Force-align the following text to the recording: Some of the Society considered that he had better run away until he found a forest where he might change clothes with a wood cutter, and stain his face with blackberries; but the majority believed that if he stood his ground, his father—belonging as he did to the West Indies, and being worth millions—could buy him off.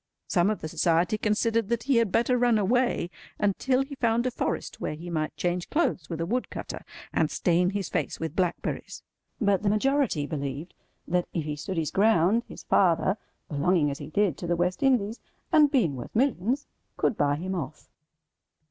Some 0.27 0.49
of 0.49 0.61
the 0.61 0.67
Society 0.67 1.15
considered 1.15 1.69
that 1.69 1.83
he 1.83 1.97
had 1.97 2.11
better 2.11 2.35
run 2.35 2.57
away 2.57 3.11
until 3.37 3.83
he 3.83 3.93
found 3.93 4.25
a 4.25 4.31
forest 4.31 4.81
where 4.81 4.95
he 4.95 5.11
might 5.11 5.37
change 5.37 5.69
clothes 5.69 6.09
with 6.09 6.19
a 6.19 6.25
wood 6.25 6.49
cutter, 6.49 6.83
and 7.13 7.29
stain 7.29 7.69
his 7.69 7.87
face 7.87 8.19
with 8.19 8.35
blackberries; 8.35 9.03
but 9.39 9.61
the 9.61 9.69
majority 9.69 10.25
believed 10.25 10.73
that 11.07 11.27
if 11.35 11.43
he 11.43 11.55
stood 11.55 11.77
his 11.77 11.91
ground, 11.91 12.41
his 12.47 12.63
father—belonging 12.63 13.91
as 13.91 13.99
he 13.99 14.07
did 14.09 14.39
to 14.39 14.47
the 14.47 14.55
West 14.55 14.81
Indies, 14.81 15.19
and 15.51 15.69
being 15.69 15.95
worth 15.95 16.15
millions—could 16.15 17.15
buy 17.15 17.35
him 17.35 17.53
off. 17.53 17.87